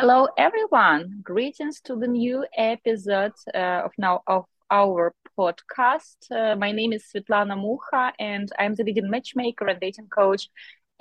[0.00, 1.20] Hello, everyone.
[1.22, 6.16] Greetings to the new episode uh, of now of our podcast.
[6.30, 10.48] Uh, my name is Svetlana Mucha, and I'm the leading matchmaker and dating coach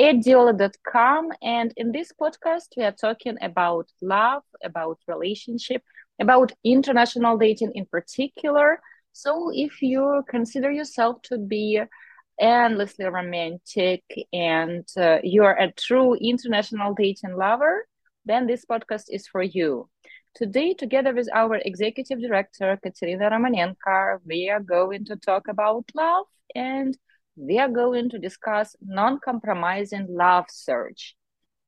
[0.01, 1.29] at Diona.com.
[1.41, 5.81] And in this podcast, we are talking about love, about relationship,
[6.19, 8.81] about international dating in particular.
[9.13, 11.79] So, if you consider yourself to be
[12.37, 14.03] endlessly romantic
[14.33, 17.85] and uh, you are a true international dating lover,
[18.29, 19.89] then this podcast is for you.
[20.35, 26.27] Today, together with our executive director, Katerina Romanenko, we are going to talk about love
[26.53, 26.95] and
[27.35, 31.15] we are going to discuss non compromising love search.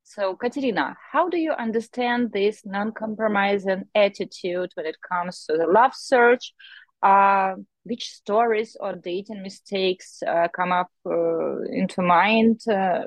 [0.04, 5.66] So, Katerina, how do you understand this non compromising attitude when it comes to the
[5.66, 6.54] love search?
[7.02, 12.62] Uh, which stories or dating mistakes uh, come up uh, into mind?
[12.70, 13.06] Uh,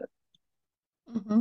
[1.15, 1.41] mm-hmm.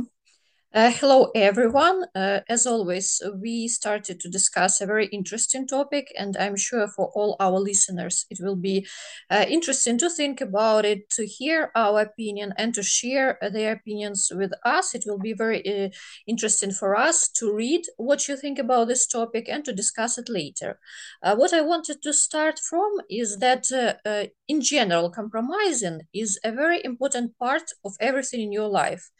[0.74, 2.04] Uh, hello, everyone.
[2.16, 7.12] Uh, as always, we started to discuss a very interesting topic, and I'm sure for
[7.14, 8.84] all our listeners, it will be
[9.30, 14.32] uh, interesting to think about it, to hear our opinion, and to share their opinions
[14.34, 14.96] with us.
[14.96, 15.90] It will be very uh,
[16.26, 20.28] interesting for us to read what you think about this topic and to discuss it
[20.28, 20.80] later.
[21.22, 26.50] Uh, what I wanted to start from is that, uh, in general, compromising is a
[26.50, 29.12] very important part of everything in your life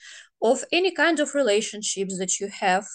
[0.45, 2.87] of any kind of relationships that you have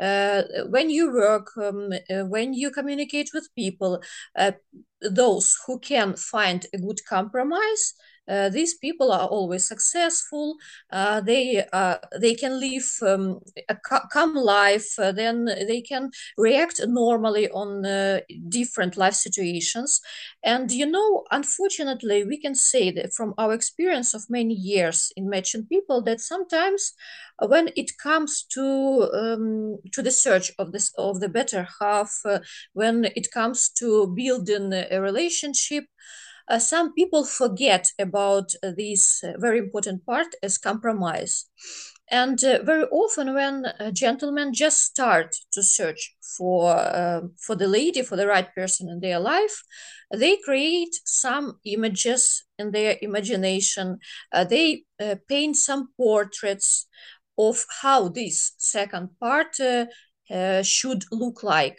[0.00, 4.02] uh, when you work um, uh, when you communicate with people
[4.36, 4.52] uh,
[5.00, 7.94] those who can find a good compromise
[8.28, 10.56] uh, these people are always successful.
[10.90, 13.76] Uh, they uh, they can live um, a
[14.12, 14.98] calm life.
[14.98, 17.82] Uh, then they can react normally on
[18.48, 20.00] different life situations.
[20.42, 25.28] And you know, unfortunately, we can say that from our experience of many years in
[25.28, 26.92] matching people that sometimes
[27.38, 32.12] when it comes to um, to the search of this of the better half,
[32.72, 35.84] when it comes to building a relationship,
[36.48, 41.46] uh, some people forget about uh, this uh, very important part as compromise.
[42.08, 48.02] And uh, very often, when gentlemen just start to search for uh, for the lady,
[48.02, 49.64] for the right person in their life,
[50.14, 53.98] they create some images in their imagination.
[54.32, 54.84] Uh, they
[55.28, 56.86] paint some portraits
[57.36, 59.56] of how this second part
[60.62, 61.78] should look like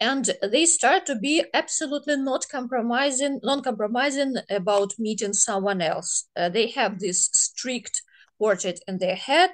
[0.00, 6.28] and they start to be absolutely not compromising non-compromising about meeting someone else.
[6.36, 8.02] Uh, they have this strict
[8.38, 9.50] portrait in their head.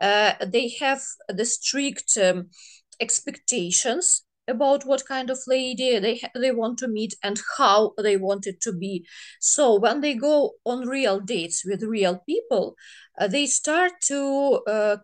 [0.00, 2.50] Uh, they have the strict um,
[3.00, 8.46] expectations about what kind of lady they they want to meet and how they want
[8.46, 9.06] it to be.
[9.40, 12.76] So when they go on real dates with real people
[13.18, 14.96] uh, they start to uh,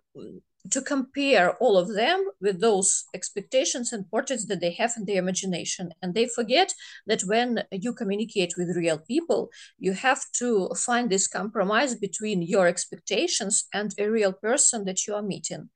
[0.71, 5.19] to compare all of them with those expectations and portraits that they have in their
[5.19, 5.93] imagination.
[6.01, 6.73] And they forget
[7.07, 12.67] that when you communicate with real people, you have to find this compromise between your
[12.67, 15.69] expectations and a real person that you are meeting.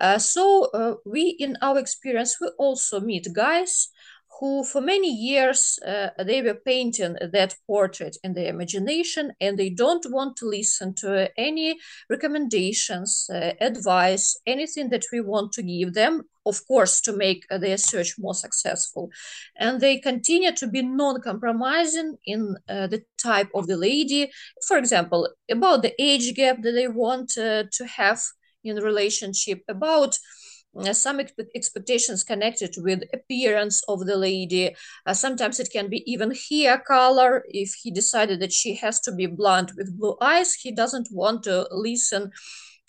[0.00, 3.88] Uh, so, uh, we, in our experience, we also meet guys
[4.38, 9.70] who for many years uh, they were painting that portrait in their imagination and they
[9.70, 11.76] don't want to listen to any
[12.10, 17.78] recommendations uh, advice anything that we want to give them of course to make their
[17.78, 19.10] search more successful.
[19.56, 24.30] And they continue to be non-compromising in uh, the type of the lady
[24.66, 28.20] for example about the age gap that they want uh, to have
[28.62, 30.18] in relationship about
[30.92, 31.20] some
[31.54, 34.74] expectations connected with appearance of the lady.
[35.06, 37.44] Uh, sometimes it can be even hair color.
[37.48, 41.42] If he decided that she has to be blonde with blue eyes he doesn't want
[41.44, 42.32] to listen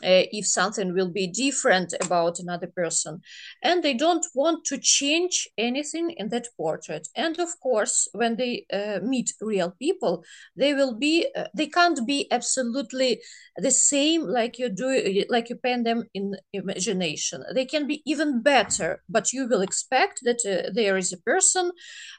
[0.03, 3.21] uh, if something will be different about another person.
[3.63, 7.07] And they don't want to change anything in that portrait.
[7.15, 10.23] And of course when they uh, meet real people
[10.55, 13.21] they will be uh, they can't be absolutely
[13.57, 17.43] the same like you do like you paint them in imagination.
[17.53, 21.71] They can be even better but you will expect that uh, there is a person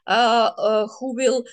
[0.07, 1.45] uh, uh, who will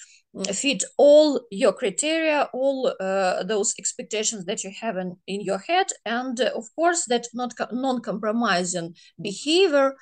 [0.52, 5.88] fit all your criteria, all uh, those expectations that you have in, in your head,
[6.06, 9.96] and uh, of course that not non-compromising behavior.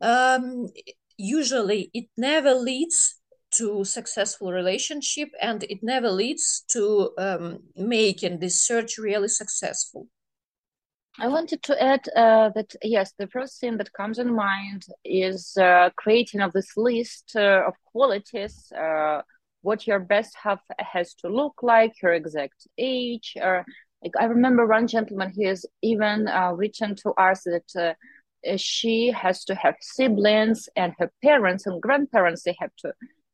[0.00, 0.68] Um,
[1.16, 3.20] usually, it never leads
[3.52, 10.08] to successful relationship, and it never leads to um, making this search really successful.
[11.18, 15.56] I wanted to add uh, that yes, the first thing that comes in mind is
[15.56, 19.22] uh, creating of this list uh, of qualities uh,
[19.66, 23.34] what your best half has to look like, your exact age.
[23.48, 23.64] Or
[24.02, 27.94] like I remember one gentleman, he has even uh, written to us that uh,
[28.56, 32.92] she has to have siblings and her parents and grandparents they have to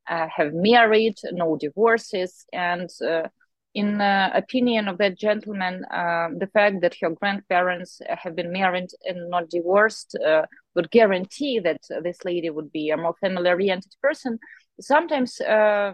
[0.09, 3.27] uh, have married no divorces and uh,
[3.75, 8.89] in uh, opinion of that gentleman um, the fact that her grandparents have been married
[9.05, 10.43] and not divorced uh,
[10.75, 14.37] would guarantee that this lady would be a more family oriented person
[14.79, 15.93] sometimes uh,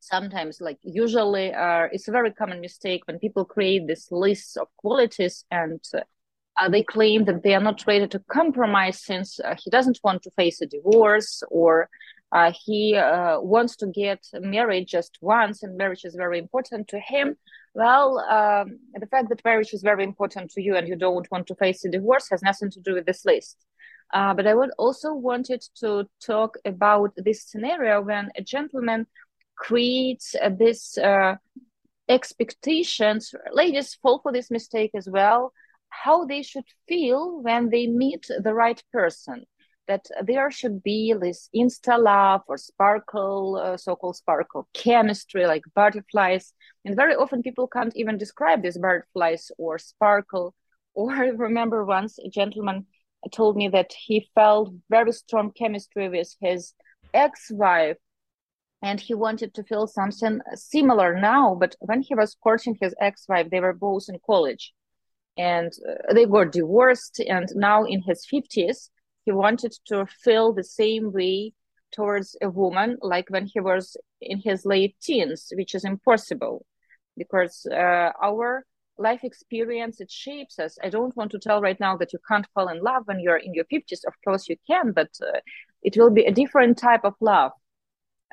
[0.00, 4.66] sometimes like usually uh, it's a very common mistake when people create this list of
[4.78, 9.70] qualities and uh, they claim that they are not ready to compromise since uh, he
[9.70, 11.88] doesn't want to face a divorce or
[12.32, 16.98] uh, he uh, wants to get married just once and marriage is very important to
[17.00, 17.36] him.
[17.74, 21.46] Well um, the fact that marriage is very important to you and you don't want
[21.48, 23.56] to face a divorce has nothing to do with this list.
[24.12, 29.06] Uh, but i would also wanted to talk about this scenario when a gentleman
[29.60, 30.98] creates uh, this
[32.10, 33.34] expectations.
[33.52, 35.52] Ladies fall for this mistake as well.
[35.90, 39.44] How they should feel when they meet the right person.
[39.86, 46.52] That there should be this insta love or sparkle uh, so-called sparkle chemistry like butterflies.
[46.84, 50.54] And very often people can't even describe these butterflies or sparkle.
[50.92, 52.86] Or I remember once a gentleman
[53.32, 56.74] told me that he felt very strong chemistry with his
[57.14, 57.96] ex-wife
[58.82, 63.48] and he wanted to feel something similar now but when he was courting his ex-wife
[63.50, 64.72] they were both in college.
[65.38, 68.90] And uh, they were divorced and now in his 50s
[69.24, 71.52] he wanted to feel the same way
[71.92, 76.66] towards a woman like when he was in his late teens which is impossible.
[77.16, 78.64] Because uh, our
[78.98, 80.78] life experience it shapes us.
[80.82, 83.36] I don't want to tell right now that you can't fall in love when you're
[83.36, 85.40] in your 50s of course you can but uh,
[85.82, 87.52] it will be a different type of love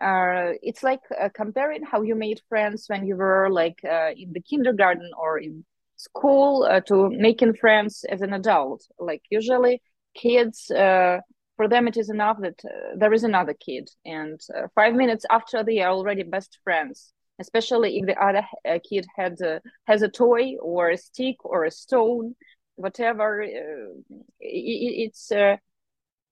[0.02, 4.32] uh, it's like uh, comparing how you made friends when you were like uh, in
[4.34, 5.66] the kindergarten or in
[5.96, 8.86] school uh, to making friends as an adult.
[9.00, 9.82] Like usually
[10.16, 11.20] kids uh,
[11.56, 14.40] for them it is enough that uh, there is another kid and
[14.76, 18.44] five minutes after they are already best friends especially if the other
[18.90, 19.38] kid had
[19.86, 22.36] has a toy or a stick or a stone
[22.78, 25.32] whatever uh, it, it's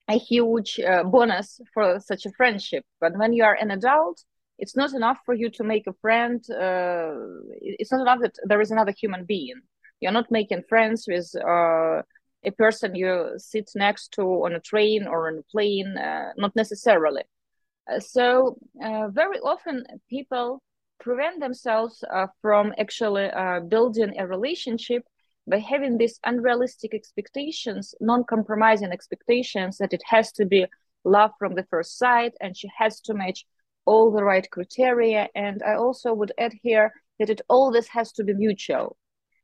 [0.08, 2.84] a huge bonus for such a friendship.
[3.00, 4.24] But when you are an adult
[4.58, 7.14] it's not enough for you to make a friend uh,
[7.62, 9.62] it's not enough that there is another human being.
[10.00, 12.02] You're not making friends with uh,
[12.44, 16.56] a person you sit next to on a train or on a plane uh, not
[16.56, 17.24] necessarily.
[17.92, 20.62] Uh, so uh, very often people
[21.00, 23.30] prevent themselves uh, from actually
[23.68, 25.04] building a relationship
[25.48, 30.66] by having these unrealistic expectations non-compromising expectations that it has to be
[31.04, 33.46] love from the first sight and she has to match
[33.86, 35.30] all the right criteria.
[35.36, 38.98] And I also would add here that it all this has to be mutual.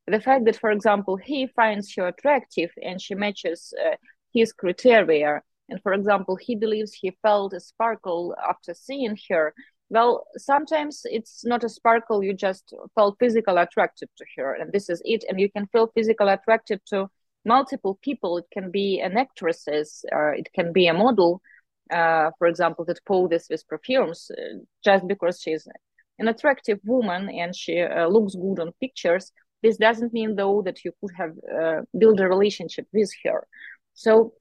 [0.08, 3.96] The fact that, for example, he finds her attractive and she matches uh,
[4.34, 9.54] his criteria, and for example, he believes he felt a sparkle after seeing her.
[9.92, 14.90] Well, sometimes it's not a sparkle, you just felt physical attracted to her, and this
[14.90, 15.26] is it.
[15.28, 17.10] And you can feel physical attracted to
[17.44, 18.38] multiple people.
[18.38, 21.42] It can be an actress, uh, it can be a model,
[21.92, 25.68] uh, for example, that poses with perfumes uh, just because she's
[26.20, 29.34] an attractive woman and she uh, looks good on pictures.
[29.62, 33.46] This doesn't mean, though, that you could have uh, built a relationship with her.
[33.94, 34.36] So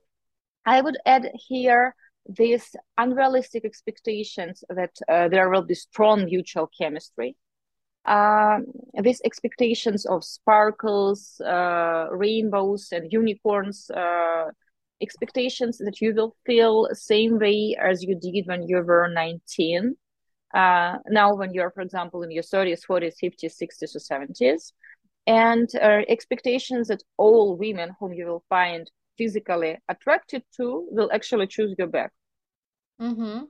[0.64, 1.96] I would add here
[2.28, 7.36] these unrealistic expectations that uh, there will be strong mutual chemistry.
[8.04, 8.60] Uh,
[9.02, 11.40] these expectations of sparkles,
[12.10, 13.90] rainbows, and unicorns
[15.00, 19.96] expectations that you will feel same way as you did when you were 19
[20.54, 24.72] uh, now when you're for example in your 30s 40s 50s 60s or 70s
[25.26, 31.46] and uh, expectations that all women whom you will find physically attracted to will actually
[31.46, 32.10] choose you back
[32.98, 33.40] mm-hmm.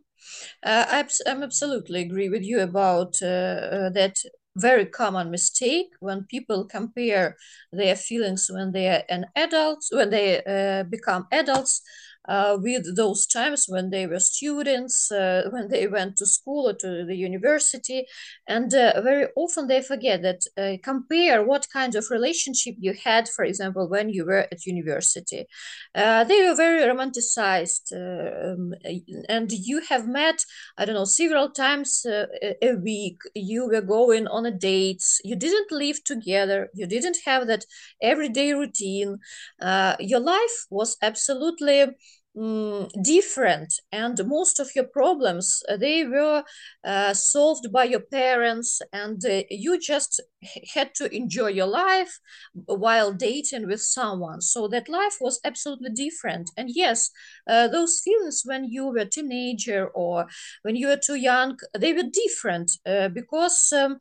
[0.70, 4.16] uh, I, am absolutely agree with you about uh, uh, that
[4.56, 7.36] very common mistake when people compare
[7.72, 11.82] their feelings when they are an adult when they uh, become adults
[12.28, 16.74] uh, with those times when they were students, uh, when they went to school or
[16.74, 18.06] to the university.
[18.46, 23.28] And uh, very often they forget that uh, compare what kind of relationship you had,
[23.28, 25.46] for example, when you were at university.
[25.94, 27.92] Uh, they were very romanticized.
[27.92, 28.74] Uh, um,
[29.28, 30.44] and you have met,
[30.76, 33.18] I don't know, several times a week.
[33.34, 35.20] You were going on a dates.
[35.24, 36.68] You didn't live together.
[36.74, 37.64] You didn't have that
[38.02, 39.18] everyday routine.
[39.98, 41.86] your life was absolutely
[42.38, 46.44] um, different and most of your problems uh, they were
[46.84, 50.20] uh, solved by your parents and uh, you just
[50.74, 52.18] had to enjoy your life
[52.66, 54.40] while dating with someone.
[54.40, 56.50] So that life was absolutely different.
[56.56, 57.10] And yes
[57.48, 60.26] uh, those feelings when you were a teenager or
[60.62, 63.98] when you were too young they were different uh, because um,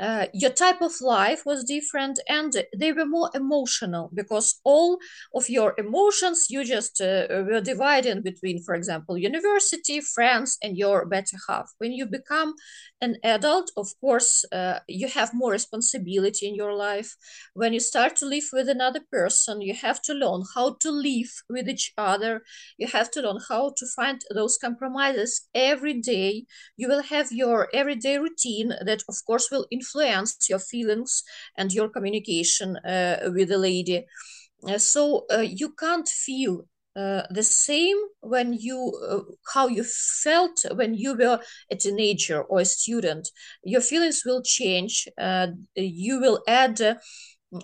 [0.00, 4.98] uh, your type of life was different and they were more emotional because all
[5.34, 11.04] of your emotions you just uh, were dividing between for example university friends and your
[11.04, 11.70] better half.
[11.78, 12.54] When you become
[13.02, 17.16] an adult of course uh, you have more responsibility in your life.
[17.52, 21.30] When you start to live with another person you have to learn how to live
[21.50, 22.42] with each other.
[22.78, 26.46] You have to learn how to find those compromises every day.
[26.76, 31.22] You will have your everyday routine that of course will influence your feelings
[31.56, 34.06] and your communication uh, with the lady.
[34.68, 39.20] Uh, so uh, you can't feel uh, the same when you uh,
[39.54, 43.30] how you felt when you were a teenager or a student
[43.64, 46.98] your feelings will change uh, you will add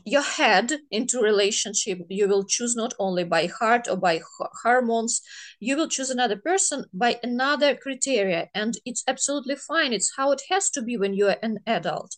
[0.04, 4.20] your head into relationship you will choose not only by heart or by
[4.62, 5.22] hormones
[5.60, 9.92] you will choose another person by another criteria and it's absolutely fine.
[9.92, 12.16] It's how it has to be when you're an adult.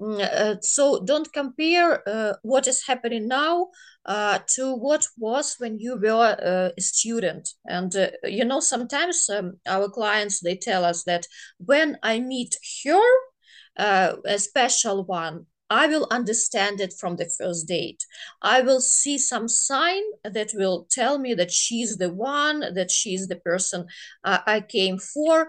[0.00, 3.68] Mm, uh, so don't compare uh, what is happening now
[4.06, 7.48] uh, to what was when you were uh, a student.
[7.66, 11.26] And uh, you know sometimes um, our clients they tell us that
[11.58, 13.02] when i meet her
[13.76, 18.04] uh, a special one I will understand it from the first date.
[18.42, 23.28] I will see some sign that will tell me that she's the one, that she's
[23.28, 23.86] the person
[24.24, 25.48] uh, I came for.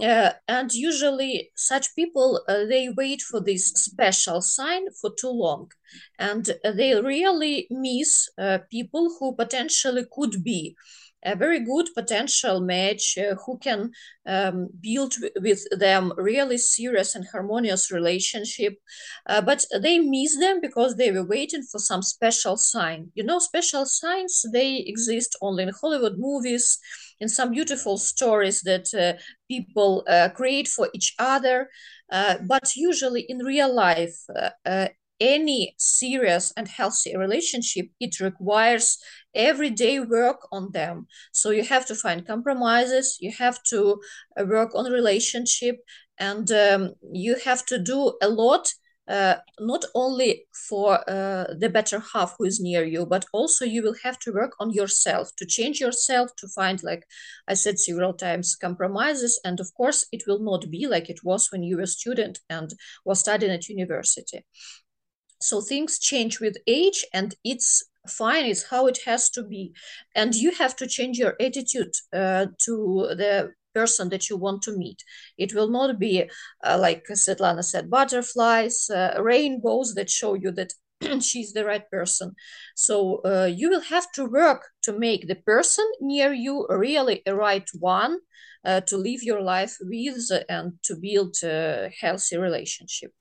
[0.00, 5.70] Uh, and usually such people uh, they wait for this special sign for too long
[6.18, 10.74] and they really miss uh, people who potentially could be
[11.24, 13.90] a very good potential match uh, who can
[14.26, 18.74] um, build with them really serious and harmonious relationship.
[19.26, 23.10] Uh, but they miss them because they were waiting for some special sign.
[23.14, 26.78] You know special signs they exist only in hollywood movies
[27.20, 31.68] in some beautiful stories that uh, people uh, create for each other.
[32.10, 34.16] Uh, but usually in real life
[34.66, 34.88] uh,
[35.20, 38.98] any serious and healthy relationship it requires
[39.34, 41.06] everyday work on them.
[41.32, 44.00] So you have to find compromises you have to
[44.38, 45.76] uh, work on relationship
[46.18, 48.68] and um, you have to do a lot
[49.06, 53.82] uh, not only for uh, the better half who is near you but also you
[53.82, 57.04] will have to work on yourself to change yourself to find like
[57.46, 61.52] i said several times compromises and of course it will not be like it was
[61.52, 62.70] when you were a student and
[63.04, 64.44] was studying at university.
[65.40, 69.72] So things change with age and it's fine it's how it has to be.
[70.14, 74.76] And you have to change your attitude uh, to the person that you want to
[74.76, 75.02] meet.
[75.36, 76.30] It will not be
[76.64, 80.72] uh, like svetlana said butterflies uh, rainbows that show you that
[81.20, 82.34] she's the right person.
[82.76, 87.34] So uh, you will have to work to make the person near you really a
[87.34, 88.18] right one
[88.64, 93.12] uh, to live your life with and to build a healthy relationship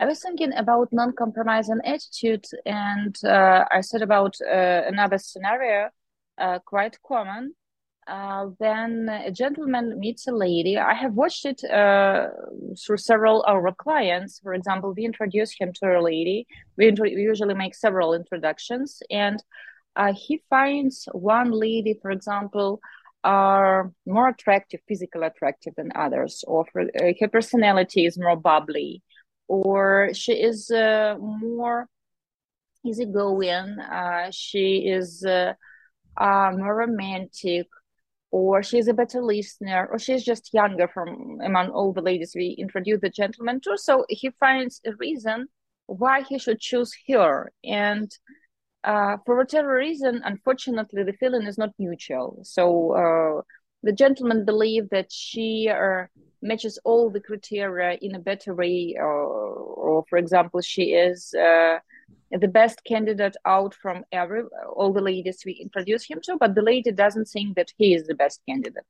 [0.00, 5.90] I was thinking about non-compromising attitude, and uh, I thought about uh, another scenario,
[6.38, 7.54] uh, quite common.
[8.08, 12.28] Uh, when a gentleman meets a lady, I have watched it uh,
[12.82, 14.40] through several of our clients.
[14.42, 16.46] For example, we introduce him to a lady.
[16.78, 19.38] We, we usually make several introductions, and
[19.96, 22.80] uh, he finds one lady, for example,
[23.22, 29.02] are more attractive, physically attractive than others, or for, her personality is more bubbly
[29.50, 31.88] or she is uh, more
[32.86, 33.80] easygoing.
[33.80, 35.54] Uh, she is uh,
[36.16, 37.66] uh, more romantic,
[38.30, 42.54] or she's a better listener, or she's just younger from among all the ladies we
[42.60, 43.76] introduced the gentleman to.
[43.76, 45.48] So he finds a reason
[45.86, 48.08] why he should choose her, and
[48.84, 52.38] uh, for whatever reason, unfortunately, the feeling is not mutual.
[52.44, 53.42] So uh,
[53.82, 55.70] the gentleman believed that she
[56.42, 61.78] matches all the criteria in a better way or, or for example she is uh,
[62.30, 64.42] the best candidate out from every
[64.74, 68.06] all the ladies we introduce him to but the lady doesn't think that he is
[68.06, 68.86] the best candidate.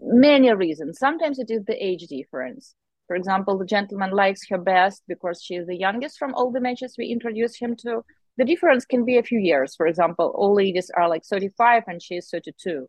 [0.00, 0.98] Many reasons.
[0.98, 2.74] Sometimes it is the age difference.
[3.06, 6.60] For example the gentleman likes her best because she is the youngest from all the
[6.60, 8.04] matches we introduce him to.
[8.36, 9.76] The difference can be a few years.
[9.76, 12.88] For example all ladies are like 35 and she is 32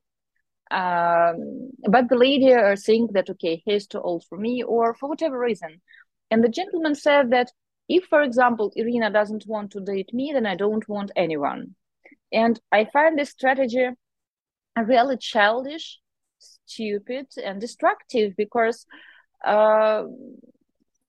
[0.72, 5.10] um, but the lady are saying that okay he's too old for me or for
[5.10, 5.82] whatever reason
[6.32, 7.52] and the gentleman said that
[7.88, 11.76] if for example irina doesn't want to date me then i don't want anyone
[12.32, 13.88] And I find this strategy
[14.78, 16.00] really childish,
[16.40, 18.86] stupid, and destructive because,
[19.46, 20.04] uh,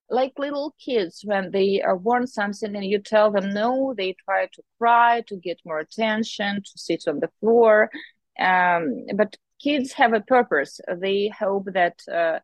[0.09, 4.47] like little kids, when they are want something and you tell them no, they try
[4.47, 7.91] to cry to get more attention, to sit on the floor.
[8.39, 10.81] Um, but kids have a purpose.
[10.97, 12.39] They hope that uh,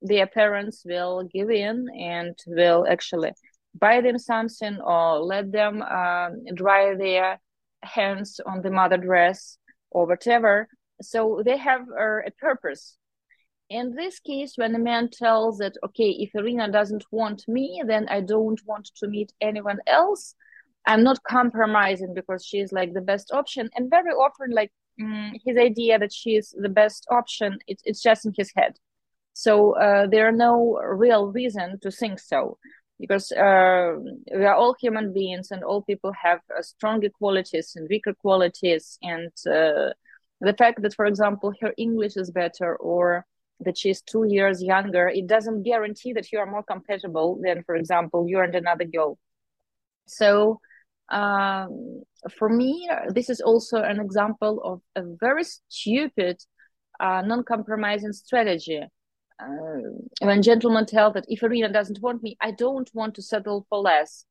[0.00, 3.32] their parents will give in and will actually
[3.74, 7.40] buy them something or let them um, dry their
[7.82, 9.58] hands on the mother dress
[9.90, 10.68] or whatever.
[11.00, 12.96] So they have uh, a purpose.
[13.70, 18.06] In this case, when a man tells that, okay, if Irina doesn't want me, then
[18.08, 20.34] I don't want to meet anyone else.
[20.86, 23.70] I'm not compromising because she's like the best option.
[23.74, 28.02] And very often, like mm, his idea that she is the best option, it, it's
[28.02, 28.78] just in his head.
[29.34, 32.58] So uh, there are no real reason to think so
[33.02, 33.96] because uh,
[34.32, 38.98] we are all human beings and all people have uh, stronger qualities and weaker qualities
[39.02, 39.90] and uh,
[40.40, 43.24] the fact that for example her english is better or
[43.60, 47.74] that she's two years younger it doesn't guarantee that you are more compatible than for
[47.74, 49.18] example you and another girl
[50.06, 50.60] so
[51.12, 52.02] um,
[52.38, 56.38] for me this is also an example of a very stupid
[57.00, 58.82] uh, non-compromising strategy
[59.42, 59.76] uh,
[60.20, 63.78] when gentlemen tell that if Irina doesn't want me, I don't want to settle for
[63.78, 64.24] less.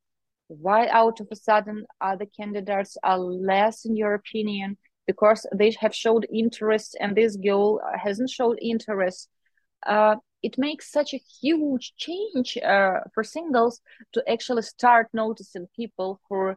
[0.47, 5.95] Why out of a sudden other candidates are less in your opinion because they have
[5.95, 9.29] showed interest and this girl hasn't showed interest?
[9.85, 13.81] Uh, it makes such a huge change uh, for singles
[14.13, 16.55] to actually start noticing people who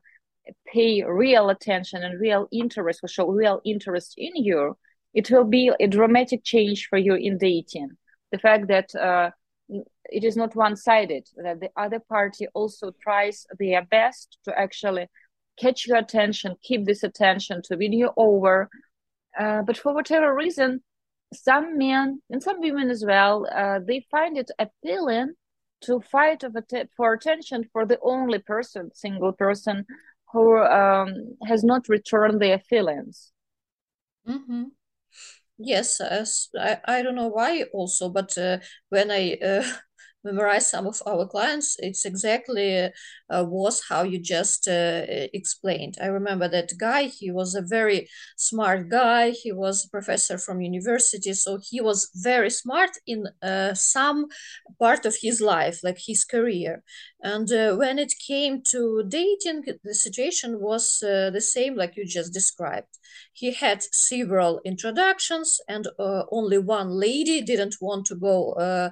[0.66, 4.76] pay real attention and real interest, who show real interest in you.
[5.12, 7.96] It will be a dramatic change for you in dating
[8.34, 9.30] the fact that uh,
[10.10, 15.06] it is not one-sided that the other party also tries their best to actually
[15.60, 18.68] catch your attention keep this attention to win you over
[19.38, 20.82] uh, but for whatever reason
[21.32, 25.32] some men and some women as well uh, they find it appealing
[25.80, 26.42] to fight
[26.96, 29.86] for attention for the only person single person
[30.34, 33.32] who um, has not returned their feelings
[34.28, 34.64] mm-hmm.
[35.56, 36.00] Yes,
[36.58, 39.62] I, I don't know why also, but uh, when I uh,
[40.24, 42.90] memorize some of our clients, it's exactly
[43.30, 45.96] uh, was how you just uh, explained.
[46.00, 47.04] I remember that guy.
[47.04, 49.30] He was a very smart guy.
[49.30, 54.26] He was a professor from university, so he was very smart in uh, some
[54.78, 56.82] part of his life, like his career.
[57.22, 62.06] And uh, when it came to dating, the situation was uh, the same, like you
[62.06, 62.98] just described.
[63.32, 68.90] He had several introductions, and uh, only one lady didn't want to go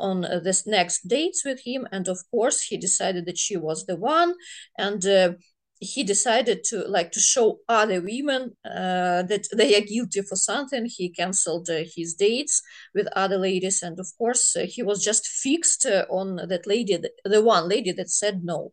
[0.00, 3.86] on uh, this next dates with him and of course he decided that she was
[3.86, 4.34] the one
[4.78, 5.32] and uh,
[5.80, 10.86] he decided to like to show other women uh, that they are guilty for something.
[10.86, 12.62] He canceled uh, his dates
[12.94, 17.42] with other ladies and of course uh, he was just fixed on that lady the
[17.42, 18.72] one lady that said no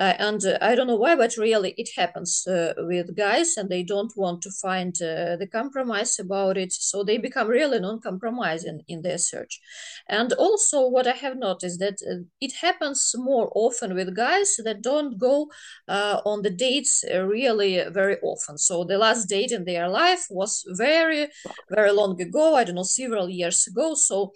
[0.00, 3.68] uh, and uh, I don't know why, but really it happens uh, with guys, and
[3.68, 9.02] they don't want to find the compromise about it, so they become really non-compromising in
[9.02, 9.60] their search.
[10.08, 11.98] And also, what I have noticed that
[12.40, 15.50] it happens more often with guys that don't go
[15.88, 18.58] on the dates really very often.
[18.58, 21.28] So the last date in their life was very,
[21.68, 22.54] very long ago.
[22.54, 23.94] I don't know, several years ago.
[23.94, 24.32] So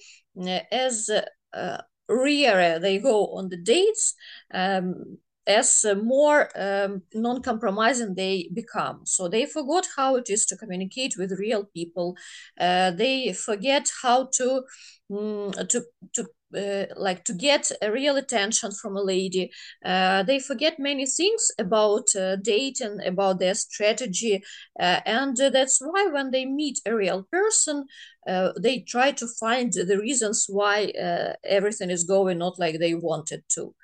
[0.70, 1.10] as
[1.54, 4.14] uh, rarer they go on the dates,
[4.52, 9.02] um, as more um, non-compromising they become.
[9.04, 12.16] So they forgot how it is to communicate with real people.
[12.58, 14.62] Uh, they forget how to
[15.10, 15.82] um, to
[16.14, 16.26] to
[16.56, 19.50] uh, like to get a real attention from a lady.
[19.84, 24.42] Uh, they forget many things about uh, dating about their strategy.
[24.78, 27.84] Uh, and that's why when they meet a real person
[28.28, 30.92] uh, they try to find the reasons why
[31.44, 33.74] everything is going not like they wanted to.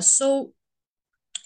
[0.00, 0.52] So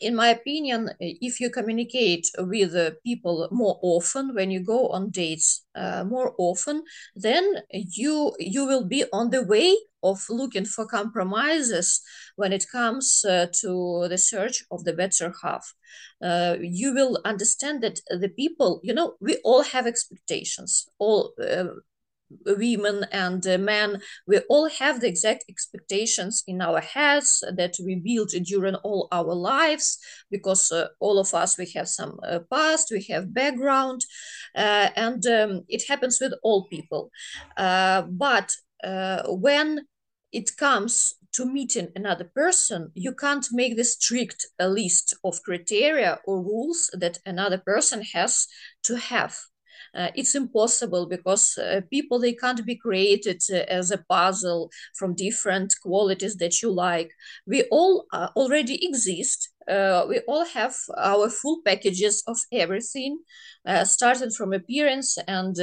[0.00, 5.64] in my opinion, if you communicate with people more often, when you go on dates
[5.74, 12.00] uh, more often, then you you will be on the way of looking for compromises
[12.36, 15.74] when it comes uh, to the search of the better half.
[16.22, 20.86] Uh, you will understand that the people, you know, we all have expectations.
[20.98, 21.66] All uh,
[22.44, 27.94] women and uh, men we all have the exact expectations in our heads that we
[27.94, 29.98] built during all our lives
[30.30, 34.00] because uh, all of us we have some uh, past we have background
[34.56, 37.10] uh, and um, it happens with all people
[37.56, 38.52] uh, but
[38.84, 39.86] uh, when
[40.32, 46.18] it comes to meeting another person, you can't make the strict a list of criteria
[46.24, 48.46] or rules that another person has
[48.82, 49.36] to have.
[49.96, 55.14] Uh, it's impossible because uh, people they can't be created uh, as a puzzle from
[55.14, 57.10] different qualities that you like.
[57.46, 59.50] We all uh, already exist.
[59.66, 63.18] Uh, we all have our full packages of everything
[63.66, 65.56] uh, starting from appearance and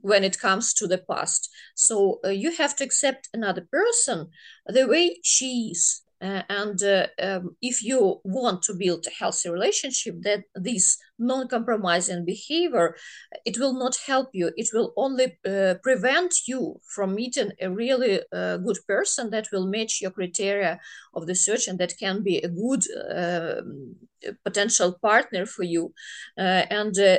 [0.00, 1.50] when it comes to the past.
[1.74, 4.28] So you have to accept another person
[4.66, 9.48] the way she is uh, and uh, um, if you want to build a healthy
[9.50, 12.96] relationship, that this non-compromising behavior,
[13.44, 14.50] it will not help you.
[14.56, 19.66] It will only uh, prevent you from meeting a really uh, good person that will
[19.66, 20.80] match your criteria
[21.14, 22.82] of the search and that can be a good
[23.14, 23.96] um,
[24.44, 25.92] potential partner for you.
[26.36, 27.18] Uh, and uh,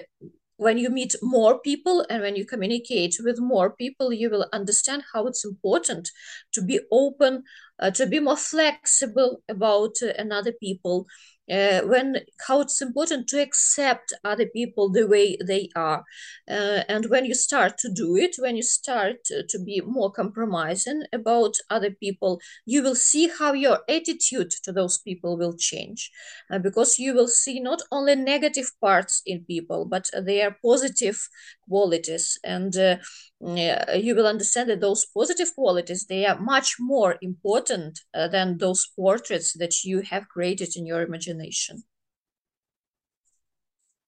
[0.60, 5.04] when you meet more people and when you communicate with more people, you will understand
[5.14, 6.12] how it's important
[6.52, 7.44] to be open,
[7.80, 11.08] uh, to be more flexible about uh, another people,
[11.50, 16.04] uh, when how it's important to accept other people the way they are.
[16.50, 21.04] Uh, and when you start to do it when you start to, be more compromising
[21.12, 26.12] about other people you will see how your attitude to those people will change.
[26.52, 31.28] Uh, because you will see not only negative parts in people but their positive
[31.68, 32.40] qualities.
[32.44, 32.98] And uh,
[33.42, 38.88] you will understand that those positive qualities they are much more important uh, than those
[38.96, 41.39] portraits that you have created in your imagination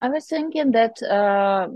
[0.02, 1.68] i was thinking that uh,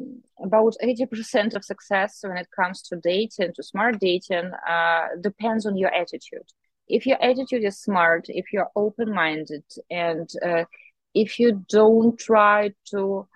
[0.44, 5.78] about 80% of success when it comes to dating to smart dating uh, depends on
[5.78, 6.48] your attitude.
[6.88, 10.66] If your attitude is smart if you're open-minded and uh,
[11.14, 13.28] if you don't try to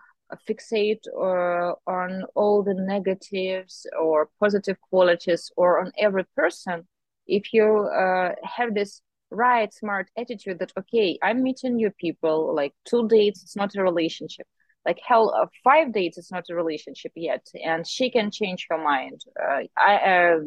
[0.47, 6.88] fixate uh, on all the negatives or positive qualities or on every person
[7.25, 12.73] if you uh, have this right smart attitude that okay i'm meeting new people like
[12.85, 14.47] two dates it's not a relationship.
[14.85, 18.77] Like hell uh, five dates it's not a relationship yet and she can change her
[18.77, 19.21] mind.
[19.39, 20.39] Uh, I, uh,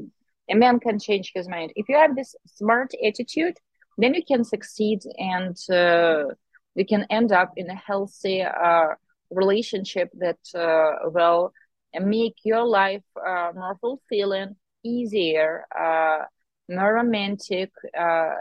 [0.51, 1.73] a man can change his mind.
[1.77, 3.57] If you have this smart attitude
[3.99, 6.35] then you can succeed and uh,
[6.75, 8.89] you can end up in a healthy uh,
[9.31, 11.53] relationship that uh, will
[12.01, 13.05] make your life
[13.55, 15.67] more fulfilling, easier,
[16.69, 18.35] more romantic, uh,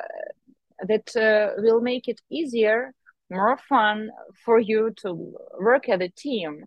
[0.88, 2.94] that uh, will make it easier,
[3.30, 4.10] more fun
[4.44, 6.66] for you to work as a team.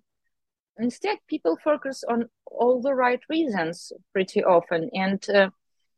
[0.78, 5.50] Instead, people focus on all the right reasons pretty often and uh,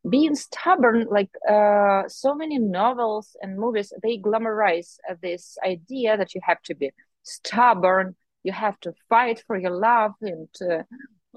[0.08, 6.40] being stubborn like uh, so many novels and movies they glamorize this idea that you
[6.44, 6.90] have to be
[7.22, 8.14] stubborn
[8.44, 10.82] you have to fight for your love and uh,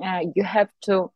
[0.04, 1.12] uh, you have to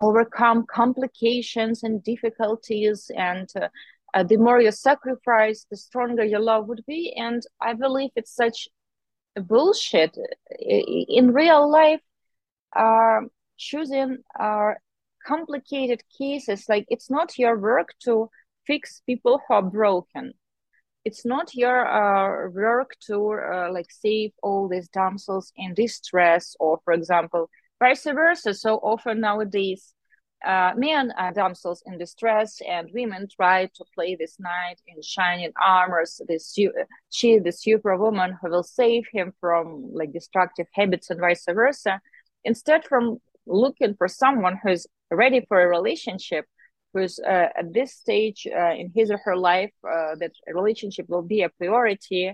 [0.00, 3.68] overcome complications and difficulties and uh,
[4.14, 7.12] uh, the more you sacrifice the stronger your love would be.
[7.16, 8.68] And i believe it's such
[9.36, 10.16] bullshit
[10.60, 12.00] in real life
[12.76, 13.20] uh,
[13.56, 14.72] choosing uh,
[15.26, 16.66] complicated cases.
[16.68, 18.30] Like it's not your work to
[18.66, 20.34] fix people who are broken.
[21.04, 26.80] It's not your uh, work to uh, like save all these damsels in distress or
[26.84, 27.50] for example
[27.84, 28.54] vice versa.
[28.54, 29.94] So often nowadays
[30.52, 35.52] uh, men are damsels in distress and women try to play this knight in shining
[35.60, 36.44] armors this
[37.16, 39.64] she the superwoman who will save him from
[40.00, 42.00] like destructive habits and vice versa.
[42.50, 43.04] Instead from
[43.46, 46.44] looking for someone who's ready for a relationship
[46.92, 51.06] who's uh, at this stage uh, in his or her life uh, that a relationship
[51.08, 52.32] will be a priority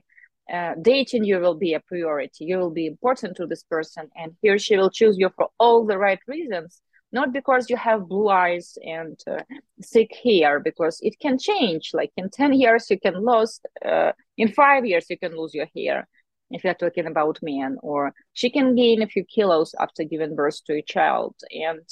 [0.53, 2.44] uh, dating you will be a priority.
[2.44, 5.48] You will be important to this person and he or she will choose you for
[5.59, 9.42] all the right reasons not because you have blue eyes and uh,
[9.85, 11.90] thick hair because it can change.
[11.92, 15.66] Like in 10 years you can lose uh, in five years you can lose your
[15.74, 16.09] hair
[16.50, 20.64] if you're talking about men or she can gain a few kilos after giving birth
[20.64, 21.35] to a child.
[21.50, 21.83] And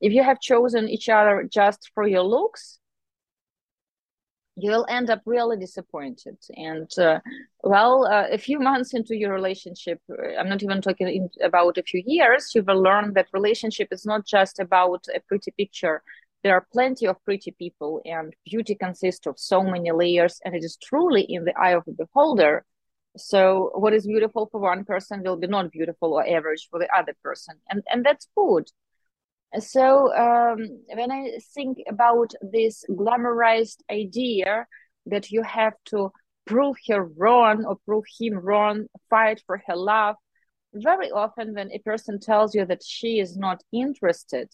[0.00, 2.78] if you have chosen each other just for your looks
[4.56, 6.36] you'll end up really disappointed.
[6.56, 7.20] And uh,
[7.62, 11.78] well uh, a few months into your relationship uh, i'm not even talking in, about
[11.78, 16.02] a few years you will learn that relationship is not just about a pretty picture.
[16.42, 20.62] There are plenty of pretty people and beauty consists of so many layers and it
[20.62, 22.66] is truly in the eye of the beholder.
[23.16, 26.88] So what is beautiful for one person will be not beautiful or average for the
[26.94, 27.54] other person.
[27.70, 28.68] And and that's good
[29.60, 30.58] so um,
[30.92, 34.66] when I think about this glamorized idea
[35.06, 36.10] that you have to
[36.46, 40.16] prove her wrong or prove him wrong, fight for her love,
[40.72, 44.48] very often when a person tells you that she is not interested,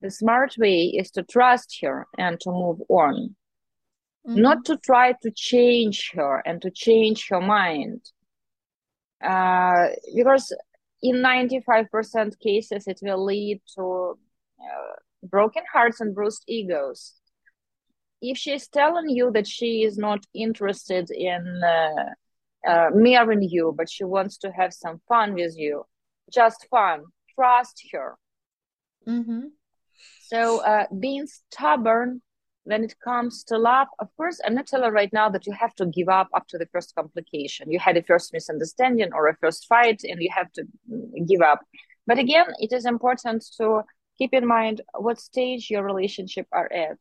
[0.00, 3.34] the smart way is to trust her and to move on
[4.26, 4.40] mm-hmm.
[4.40, 8.00] not to try to change her and to change her mind
[9.24, 10.54] uh, because
[11.08, 14.18] in 95% cases it will lead to
[14.60, 17.14] uh, broken hearts and bruised egos
[18.22, 23.90] if she's telling you that she is not interested in uh, uh, marrying you but
[23.90, 25.84] she wants to have some fun with you
[26.32, 27.02] just fun
[27.34, 28.16] trust her
[29.06, 29.42] mm-hmm.
[30.22, 32.20] so uh, being stubborn
[32.66, 35.74] when it comes to love, of course, I'm not telling right now that you have
[35.76, 37.70] to give up after the first complication.
[37.70, 41.42] You had a first misunderstanding or a first fight and you have to mm, give
[41.42, 41.60] up.
[42.08, 43.82] But again, it is important to
[44.18, 46.98] keep in mind what stage your relationship are at.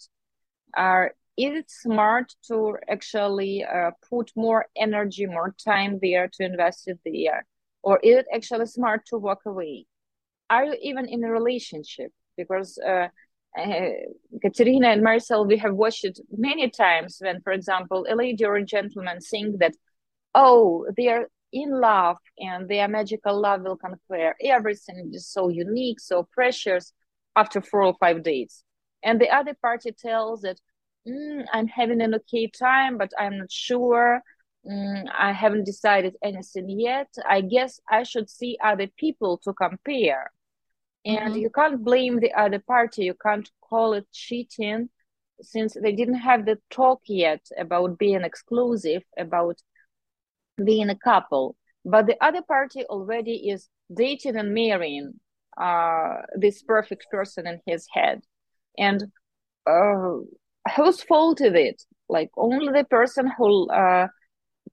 [0.75, 6.87] Are is it smart to actually uh, put more energy, more time there to invest
[6.87, 7.43] it there?
[7.81, 9.87] Or is it actually smart to walk away?
[10.49, 12.11] Are you even in a relationship?
[12.37, 13.07] Because uh,
[13.57, 13.89] uh,
[14.41, 18.55] Katerina and Marcel, we have watched it many times when, for example, a lady or
[18.55, 19.73] a gentleman think that,
[20.33, 25.99] oh, they are in love and their magical love will conquer everything is so unique,
[25.99, 26.91] so precious
[27.35, 28.63] after four or five days.
[29.03, 30.59] And the other party tells that,
[31.07, 34.21] mm, I'm having an okay time, but I'm not sure.
[34.69, 37.07] Mm, I haven't decided anything yet.
[37.29, 40.31] I guess I should see other people to compare
[41.05, 41.37] and mm-hmm.
[41.37, 43.05] you can't blame the other party.
[43.05, 44.89] You can't call it cheating
[45.41, 49.57] since they didn't have the talk yet about being exclusive about
[50.63, 51.55] being a couple.
[51.83, 55.13] But the other party already is dating and marrying
[55.57, 58.21] uh, this perfect person in his head.
[58.77, 59.03] And
[59.67, 60.17] uh,
[60.75, 61.83] whose fault is it?
[62.09, 64.07] Like only the person who uh,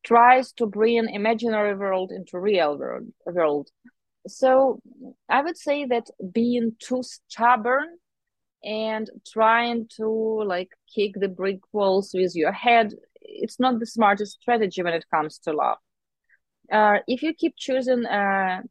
[0.02, 3.68] tries to bring imaginary world into real world, world
[4.26, 4.80] so
[5.28, 7.98] I would say that being too stubborn
[8.64, 10.08] and trying to
[10.46, 15.04] like kick the brick walls with your head, it's not the smartest strategy when it
[15.12, 15.78] comes to love.
[16.70, 18.62] Uh, if you keep choosing, uh,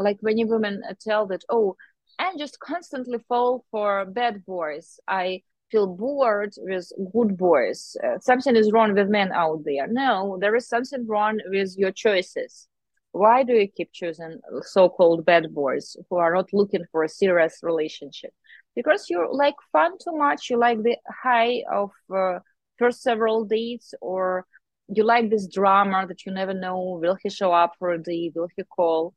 [0.00, 1.76] like many women tell that, oh,
[2.18, 5.00] I just constantly fall for bad boys.
[5.08, 7.96] I feel bored with good boys.
[8.02, 9.86] Uh, something is wrong with men out there.
[9.86, 12.68] No, there is something wrong with your choices
[13.12, 17.60] why do you keep choosing so-called bad boys who are not looking for a serious
[17.62, 18.32] relationship?
[18.76, 22.38] Because you like fun too much you like the high of uh,
[22.78, 24.46] first several dates or
[24.88, 28.32] you like this drama that you never know will he show up for a date
[28.34, 29.14] will he call?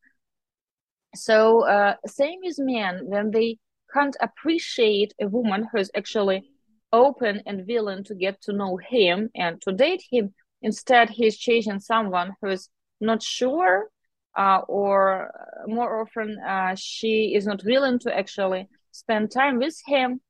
[1.16, 3.58] So uh, same as men when they
[3.94, 6.50] can't appreciate a woman who is actually
[6.94, 11.80] open and willing to get to know him and to date him instead he's chasing
[11.80, 12.70] someone who is
[13.02, 13.90] not sure
[14.38, 15.32] uh, or
[15.68, 20.22] more often uh, she is not willing to actually spend time with him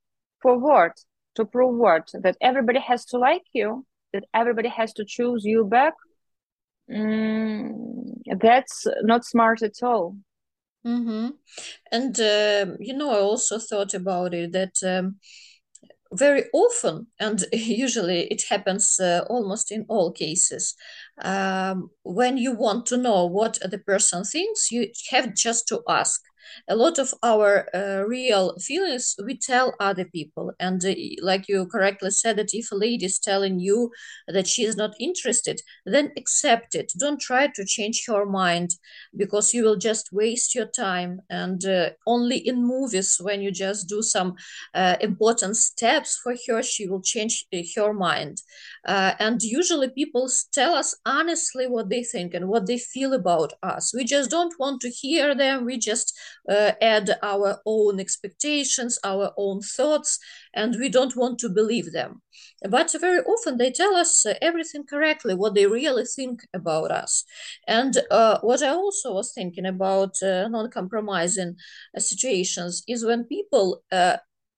[0.41, 0.93] for what?
[1.35, 2.09] To prove what?
[2.13, 5.93] That everybody has to like you that everybody has to choose you back?
[6.89, 10.17] Mm, that's not smart at all.
[10.85, 11.27] Mm-hmm.
[11.91, 15.17] and uh, you know i also thought about it that um,
[16.13, 20.75] very often, and usually it happens uh, almost in all cases,
[21.23, 26.21] um, when you want to know what the person thinks, you have just to ask
[26.67, 30.53] a lot of our uh, real feelings we tell other people.
[30.59, 33.91] And uh, like you correctly said that if a lady is telling you
[34.27, 36.91] that she is not interested then accept it.
[36.99, 38.71] Don't try to change her mind
[39.15, 41.21] because you will just waste your time.
[41.29, 44.35] And uh, only in movies when you just do some
[44.73, 48.41] uh, important steps for her she will change uh, her mind
[48.85, 53.53] uh, and usually people tell us honestly what they think and what they feel about
[53.63, 56.13] us we just don't want to hear them we just
[56.49, 60.19] uh, add our own expectations, our own thoughts,
[60.53, 62.21] and we don't want to believe them.
[62.69, 67.23] But very often they tell us uh, everything correctly, what they really think about us.
[67.67, 71.55] And uh, what I also was thinking about uh, non compromising
[71.97, 73.83] situations is when people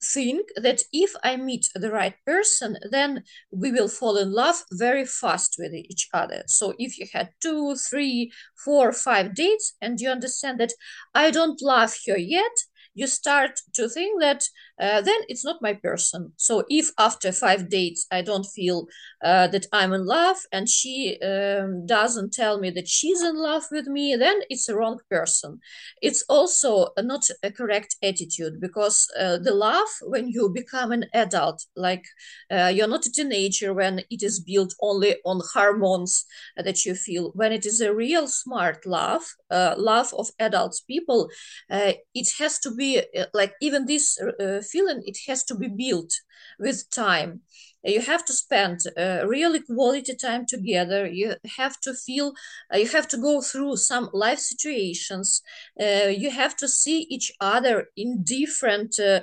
[0.03, 5.05] think that if I meet the right person, then we will fall in love very
[5.05, 6.43] fast with each other.
[6.47, 8.31] So if you had two, three,
[8.63, 10.73] four, five dates and you understand that
[11.13, 12.51] I don't love her yet,
[12.93, 14.43] you start to think that
[14.79, 16.33] uh, then it's not my person.
[16.37, 18.87] So if after five dates I don't feel
[19.23, 23.63] uh, that I'm in love and she um, doesn't tell me that she's in love
[23.71, 25.59] with me, then it's a wrong person.
[26.01, 31.65] It's also not a correct attitude because uh, the love when you become an adult,
[31.75, 32.05] like
[32.51, 36.25] uh, you're not a teenager when it is built only on hormones
[36.57, 37.31] that you feel.
[37.35, 41.29] When it is a real smart love, uh, love of adults people,
[41.69, 43.01] it has to be
[43.33, 44.17] like even this
[44.63, 46.13] feeling it has to be built
[46.59, 47.41] with time.
[47.83, 51.05] You have to spend uh, really quality time together.
[51.05, 52.33] You have to feel
[52.73, 55.41] uh, you have to go through some life situations.
[55.79, 59.21] Uh, you have to see each other in different uh,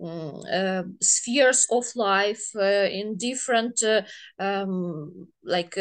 [0.00, 3.82] mm, uh, spheres of life uh, in different
[4.38, 5.76] um, like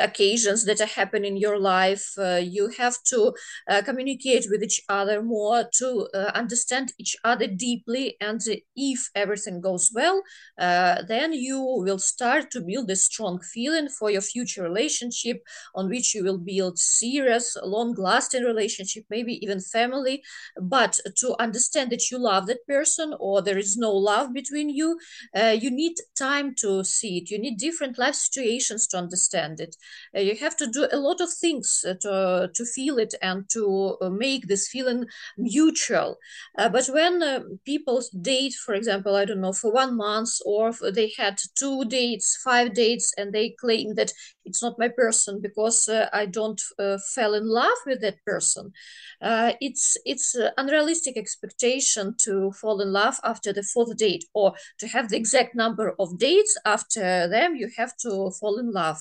[0.00, 2.12] occasions that are happening in your life.
[2.18, 3.32] Uh, you have to
[3.68, 8.16] uh, communicate with each other more to uh, understand each other deeply.
[8.20, 8.40] And
[8.76, 10.22] if everything goes well,
[10.58, 15.42] uh, then you will start to build a strong feeling for your future relationship
[15.74, 20.22] on which you will build serious, long lasting relationship, maybe even family.
[20.60, 24.98] But to understand that you love that person or there is no love between you,
[25.36, 27.30] uh, you need time to see it.
[27.30, 29.76] You need different life situations to understand it.
[30.16, 33.48] Uh, you have to do a lot of things uh, to, to feel it and
[33.50, 35.04] to uh, make this feeling
[35.36, 36.18] mutual.
[36.56, 41.38] but when people date, for example, I don't know, for one month or they had
[41.54, 44.12] two dates, five dates, and they claim that
[44.44, 48.72] it's not my person because uh, I don't uh, fell in love with that person.
[49.20, 54.88] Uh, it's it's unrealistic expectation to fall in love after the fourth date or to
[54.88, 57.54] have the exact number of dates after them.
[57.54, 58.98] You have to fall in love,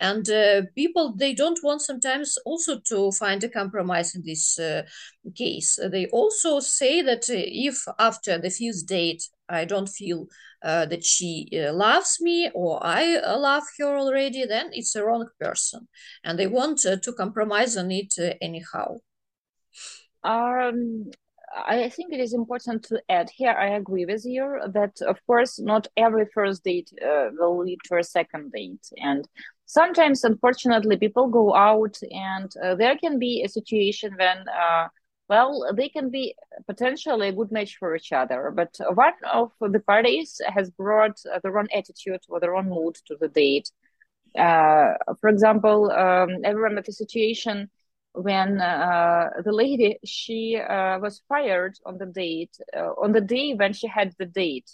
[0.00, 4.82] and uh, people they don't want sometimes also to find a compromise in this uh,
[5.34, 5.78] case.
[5.90, 10.26] They also say that uh, if after the fifth date I don't feel
[10.62, 15.04] uh, that she uh, loves me or I uh, love her already, then it's a
[15.04, 15.88] wrong person,
[16.24, 18.96] and they want uh, to compromise on it uh, anyhow.
[20.24, 21.10] Um,
[21.66, 23.52] I think it is important to add here.
[23.52, 27.96] I agree with you that, of course, not every first date uh, will lead to
[27.96, 29.26] a second date, and
[29.66, 34.44] sometimes, unfortunately, people go out, and there can be a situation when
[35.28, 36.34] well, they can be
[36.66, 41.50] potentially a good match for each other, but one of the parties has brought the
[41.50, 43.70] wrong attitude or the wrong mood to the date.
[44.38, 47.70] Uh, for example, um, I remember the situation
[48.12, 53.54] when uh, the lady she uh, was fired on the date uh, on the day
[53.54, 54.70] when she had the date,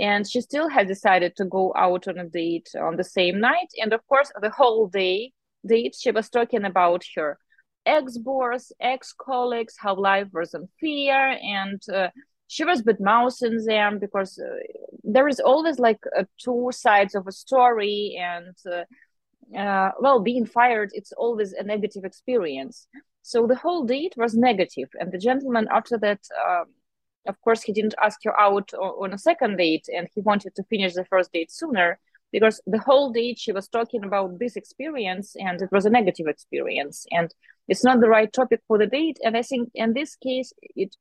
[0.00, 3.68] and she still had decided to go out on a date on the same night.
[3.80, 5.32] And of course, the whole day
[5.66, 7.38] date she was talking about her
[7.86, 12.08] ex-boss, ex-colleagues, how life was unfair, and uh,
[12.48, 14.56] she was bit mousing them because uh,
[15.02, 20.46] there is always like uh, two sides of a story, and uh, uh, well, being
[20.46, 22.86] fired, it's always a negative experience.
[23.22, 26.20] So the whole date was negative, and the gentleman after that.
[26.46, 26.66] Um,
[27.24, 30.64] of course, he didn't ask her out on a second date, and he wanted to
[30.64, 32.00] finish the first date sooner
[32.32, 36.26] because the whole date she was talking about this experience and it was a negative
[36.26, 37.32] experience and
[37.68, 40.94] it's not the right topic for the date and i think in this case it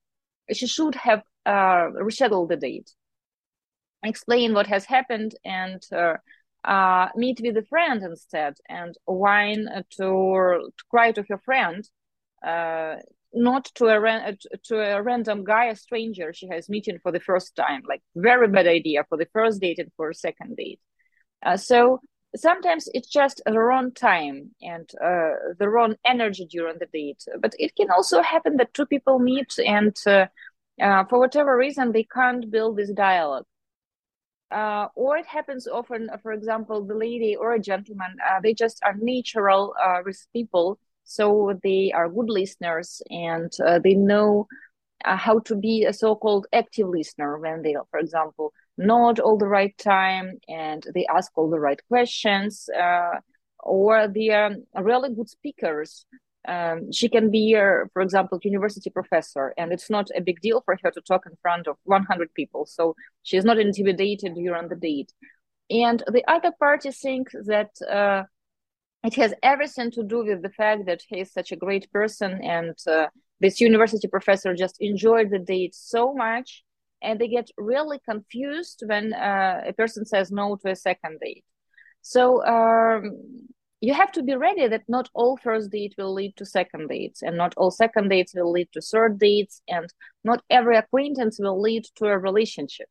[0.51, 2.91] she should have uh, rescheduled the date
[4.03, 6.15] explain what has happened and uh,
[6.63, 11.89] uh, meet with a friend instead and whine to, to cry to her friend
[12.45, 12.95] uh,
[13.33, 17.55] not to a to a random guy, a stranger she has meeting for the first
[17.55, 17.81] time.
[17.87, 20.79] Like very bad idea for the first date and for a second date.
[21.43, 22.01] Uh, so
[22.35, 27.23] sometimes it's just the wrong time and uh, the wrong energy during the date.
[27.39, 30.27] But it can also happen that two people meet and uh,
[30.81, 33.45] uh for whatever reason they can't build this dialogue.
[34.49, 38.81] Uh, or it happens often, for example, the lady or a gentleman, uh, they just
[38.83, 39.73] are natural
[40.05, 40.77] with people.
[41.03, 44.47] So they are good listeners and they know
[45.03, 49.77] how to be a so-called active listener when they, for example, nod all the right
[49.77, 53.19] time and they ask all the right questions uh,
[53.59, 56.05] or they are really good speakers.
[56.47, 60.61] Um, she can be uh, for example university professor and it's not a big deal
[60.65, 64.75] for her to talk in front of 100 people so she's not intimidated during the
[64.75, 65.13] date.
[65.69, 68.23] And the other party thinks that uh,
[69.03, 72.39] it has everything to do with the fact that he is such a great person
[72.43, 73.07] and uh,
[73.39, 76.63] this university professor just enjoyed the date so much
[77.01, 81.43] and they get really confused when uh, a person says no to a second date.
[82.01, 83.17] So um,
[83.79, 87.21] you have to be ready that not all first date will lead to second dates
[87.23, 89.89] and not all second dates will lead to third dates and
[90.23, 92.87] not every acquaintance will lead to a relationship.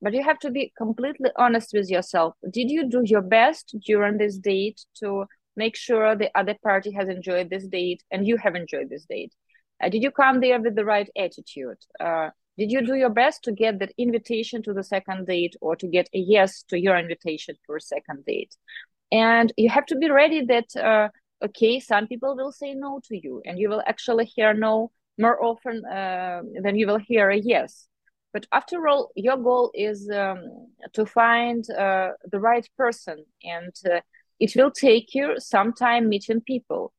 [0.00, 2.34] But you have to be completely honest with yourself.
[2.50, 7.08] Did you do your best during this date to make sure the other party has
[7.08, 9.32] enjoyed this date and you have enjoyed this date?
[9.82, 11.76] Uh, did you come there with the right attitude?
[12.00, 15.74] Uh, did you do your best to get that invitation to the second date or
[15.76, 18.56] to get a yes to your invitation for a second date?
[19.10, 21.08] And you have to be ready that uh,
[21.44, 25.42] okay some people will say no to you and you will actually hear no more
[25.42, 27.88] often uh, than you will hear a yes.
[28.32, 34.00] But after all your goal is um, to find uh, the right person and uh,
[34.40, 36.92] it will take you some time meeting people.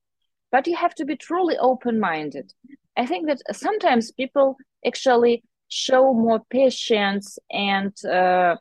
[0.52, 2.54] But you have to be truly open minded
[2.98, 8.56] i think that sometimes people actually show more patience and uh,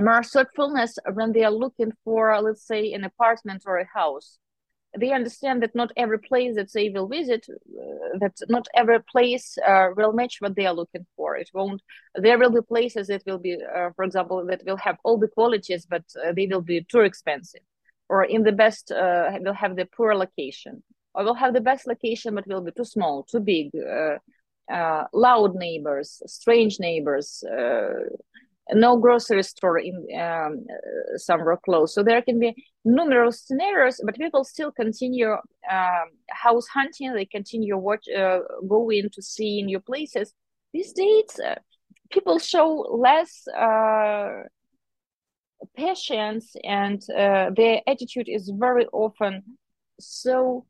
[0.00, 4.38] more thoughtfulness when they are looking for let's say an apartment or a house.
[4.98, 9.56] They understand that not every place that they will visit uh, that not every place
[9.66, 11.36] uh, will match what they are looking for.
[11.36, 11.80] It won't
[12.16, 15.28] there will be places that will be uh, for example that will have all the
[15.28, 17.62] qualities but uh, they will be too expensive
[18.08, 20.82] or in the best uh, will have the poor location
[21.14, 23.70] or will have the best location but will be too small too big
[24.72, 27.42] uh, loud neighbors strange neighbors
[28.74, 30.66] no grocery store in um,
[31.16, 31.94] somewhere close.
[31.94, 32.54] So there can be
[32.84, 37.12] numerous scenarios, but people still continue um, house hunting.
[37.12, 40.32] They continue watch, uh, going to see new places.
[40.72, 41.56] These days, uh,
[42.10, 44.44] people show less uh,
[45.76, 49.42] patience, and uh, their attitude is very often
[49.98, 50.64] so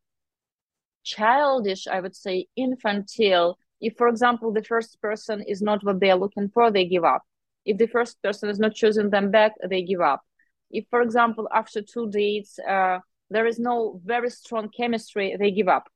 [1.04, 1.86] childish.
[1.86, 3.58] I would say infantile.
[3.80, 7.04] If, for example, the first person is not what they are looking for, they give
[7.04, 7.22] up
[7.64, 10.22] if the first person is not choosing them back, they give up.
[10.70, 12.98] If, for example, after two dates, uh,
[13.30, 15.88] there is no very strong chemistry, they give up.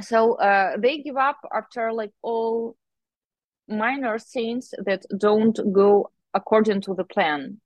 [0.00, 2.76] So uh, they give up after like all
[3.68, 7.60] minor things that don't go according to the plan.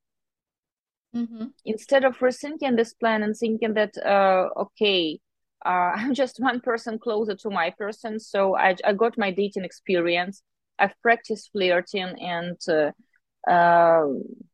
[1.14, 1.46] Mm-hmm.
[1.64, 5.18] Instead of rethinking this plan and thinking that, uh, okay,
[5.66, 9.64] uh, I'm just one person closer to my person, so I, I got my dating
[9.64, 10.42] experience
[10.78, 14.06] I've practiced flirting, and uh, uh,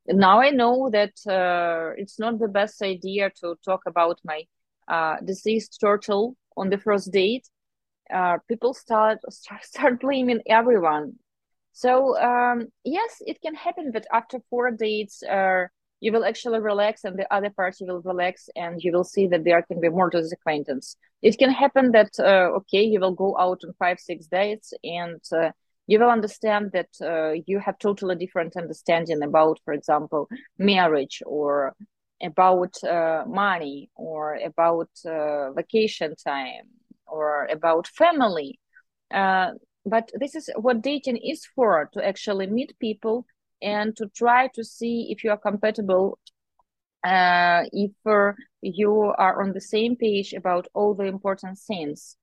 [0.08, 4.44] now I know that uh, it's not the best idea to talk about my
[4.88, 7.48] uh, deceased turtle on the first date.
[8.12, 9.18] Uh, people start
[9.62, 11.14] start blaming everyone.
[11.72, 15.22] So um, yes, it can happen, but after four dates,
[16.02, 19.44] you will actually relax, and the other party will relax, and you will see that
[19.44, 20.96] there can be more to this acquaintance.
[21.22, 22.12] It can happen that
[22.58, 25.20] okay, you will go out on five six dates, and
[25.86, 30.28] you will understand that uh, you have totally different understanding about for example
[30.58, 31.74] marriage or
[32.22, 36.66] about uh, money or about uh, vacation time
[37.06, 38.58] or about family
[39.12, 39.50] uh,
[39.84, 43.26] but this is what dating is for to actually meet people
[43.62, 46.18] and to try to see if you are compatible
[47.04, 52.16] uh, if uh, you are on the same page about all the important things.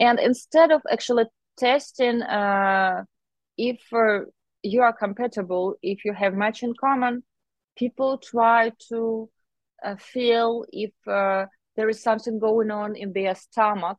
[0.00, 1.24] And instead of actually
[1.56, 3.04] testing uh,
[3.56, 4.20] if uh,
[4.62, 7.22] you are compatible, if you have much in common,
[7.76, 9.28] people try to
[9.84, 13.98] uh, feel if uh, there is something going on in their stomach,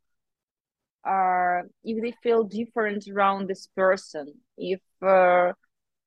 [1.83, 4.79] if they feel different around this person, if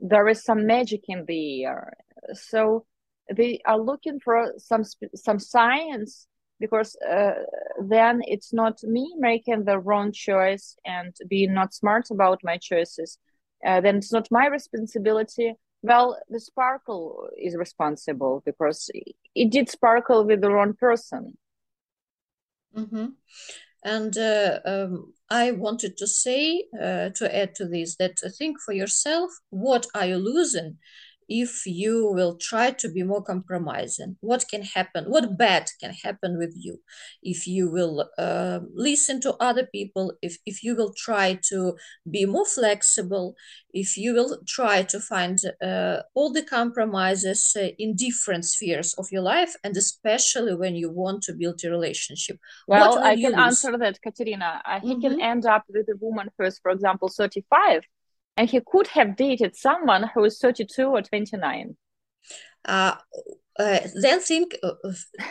[0.00, 1.92] there is some magic in the air.
[2.34, 2.86] So
[3.34, 4.84] they are looking for some
[5.14, 6.26] some science
[6.60, 7.32] because uh,
[7.84, 13.18] then it's not me making the wrong choice and being not smart about my choices
[13.66, 18.90] uh, then it's not my responsibility well the sparkle is responsible because
[19.34, 21.36] it did sparkle with the wrong person
[22.76, 23.06] mm-hmm.
[23.84, 28.72] And uh, um, i wanted to say uh, to add to this that think for
[28.72, 30.76] yourself what are you losing
[31.28, 34.16] if you will try to be more compromising.
[34.20, 36.80] What can happen what bad can happen with you
[37.22, 41.76] if you will uh, listen to other people if, if you will try to
[42.08, 43.34] be more flexible
[43.72, 49.06] if you will try to find uh, all the compromises uh, in different spheres of
[49.10, 52.38] your life and especially when you want to build a relationship.
[52.68, 54.62] Well i can answer that katerina.
[54.82, 55.00] He mm-hmm.
[55.00, 57.82] can end up with a woman who is for example 35
[58.42, 61.76] and he could have dated someone who is 32 or 29
[62.64, 62.96] uh,
[63.58, 64.72] uh, then think uh,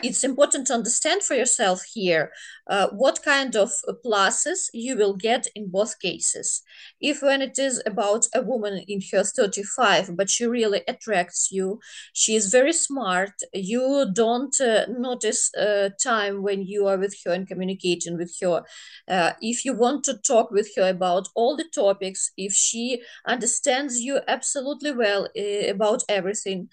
[0.04, 2.32] it's important to understand for yourself here
[2.68, 3.72] uh, what kind of
[4.06, 6.62] pluses you will get in both cases.
[7.00, 11.80] If when it is about a woman in her 35, but she really attracts you,
[12.14, 17.32] she is very smart, you don't uh, notice uh, time when you are with her
[17.32, 18.64] and communicating with her.
[19.08, 24.00] Uh, if you want to talk with her about all the topics, if she understands
[24.00, 25.28] you absolutely well
[25.70, 26.70] about everything,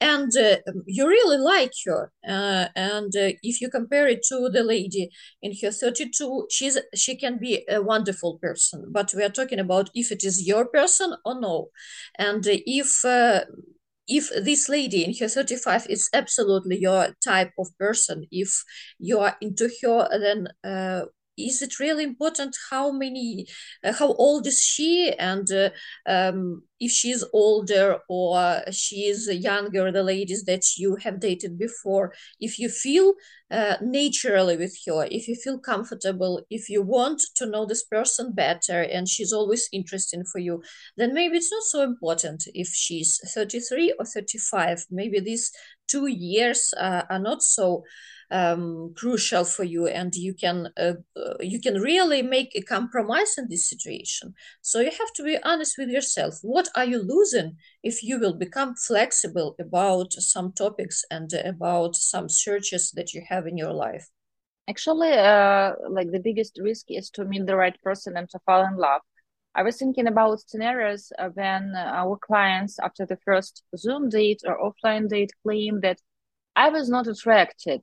[0.00, 4.62] and uh, you really like her uh, and uh, if you compare it to the
[4.62, 5.10] lady
[5.42, 8.86] in her 32 she's she can be a wonderful person.
[8.90, 11.68] But we are talking about if it is your person or no.
[12.18, 13.44] And if uh,
[14.08, 18.64] if this lady in her 35 is absolutely your type of person if
[18.98, 21.04] you are into her then uh,
[21.46, 23.46] is it really important how many
[23.84, 25.12] uh, how old is she?
[25.18, 25.70] And uh,
[26.06, 32.12] um, if she's older or she is younger the ladies that you have dated before
[32.40, 33.12] if you feel
[33.50, 38.32] uh, naturally with her if you feel comfortable if you want to know this person
[38.32, 40.62] better and she's always interesting for you
[40.96, 45.52] then maybe it's not so important if she's 33 or 35 maybe these
[45.86, 47.84] two years uh, are not so
[48.30, 53.34] um, crucial for you and you can uh, uh, you can really make a compromise
[53.36, 54.34] in this situation.
[54.62, 56.38] So you have to be honest with yourself.
[56.42, 62.28] What are you losing if you will become flexible about some topics and about some
[62.28, 64.08] searches that you have in your life?
[64.68, 68.64] Actually uh, like the biggest risk is to meet the right person and to fall
[68.64, 69.02] in love.
[69.52, 75.08] I was thinking about scenarios when our clients, after the first Zoom date or offline
[75.08, 75.98] date, claim that
[76.54, 77.82] I was not attracted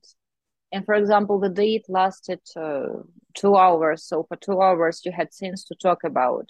[0.72, 2.88] and for example the date lasted uh,
[3.34, 4.04] two hours.
[4.04, 6.50] So for two hours you had things to talk about.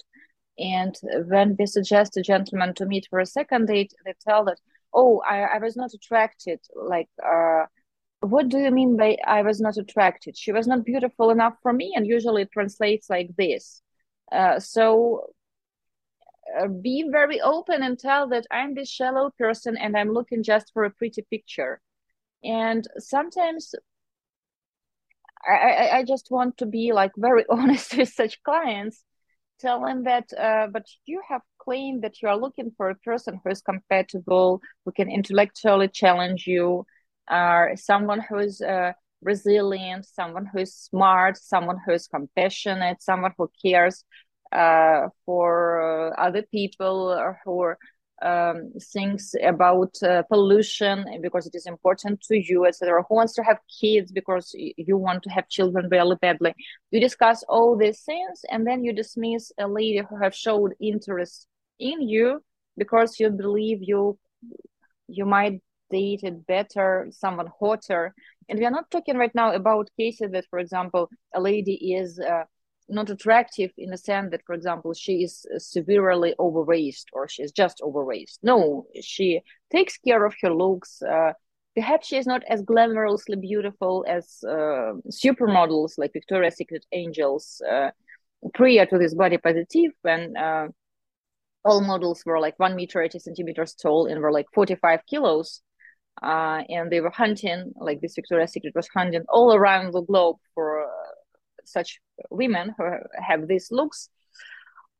[0.57, 0.95] And
[1.27, 4.59] when we suggest a gentleman to meet for a second date they tell that
[4.93, 6.59] oh i, I was not attracted.
[6.75, 7.65] Like uh,
[8.21, 10.37] what do you mean by i was not attracted?
[10.37, 11.93] She was not beautiful enough for me.
[11.95, 13.81] And usually it translates like this.
[14.31, 15.27] Uh, so
[16.59, 20.71] uh, be very open and tell that i'm this shallow person and i'm looking just
[20.73, 21.81] for a pretty picture.
[22.43, 23.73] And sometimes
[25.53, 29.03] I, I just want to be like very honest with such clients
[29.59, 33.39] tell them that uh, but you have claimed that you are looking for a person
[33.43, 36.85] who is compatible who can intellectually challenge you
[37.29, 43.33] uh, someone who is uh, resilient someone who is smart someone who is compassionate someone
[43.37, 44.03] who cares
[44.51, 47.73] uh, for uh, other people or who
[48.21, 53.03] um, things about uh, pollution because it is important to you, etc.
[53.07, 56.53] Who wants to have kids because you want to have children really badly?
[56.91, 61.47] You discuss all these things, and then you dismiss a lady who have showed interest
[61.79, 62.41] in you
[62.75, 64.17] because you believe you
[65.07, 68.13] you might date it better, someone hotter.
[68.49, 72.19] And we are not talking right now about cases that, for example, a lady is
[72.19, 72.43] uh,
[72.89, 77.81] not attractive in the sense that, for example, she is severely overweight or she's just
[77.81, 78.31] overweight.
[78.41, 81.01] No, she takes care of her looks.
[81.01, 81.33] Uh,
[81.75, 87.91] perhaps she is not as glamorously beautiful as uh, supermodels like Victoria's Secret angels uh,
[88.53, 90.67] prior to this body positive when uh,
[91.65, 95.61] all models were like one meter 80 centimeters tall and were like 45 kilos.
[96.23, 100.37] Uh, and they were hunting, like this Victoria's Secret was hunting all around the globe
[100.55, 100.87] for
[101.67, 101.99] such
[102.29, 102.85] women who
[103.21, 104.09] have these looks